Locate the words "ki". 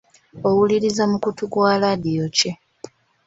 2.37-2.51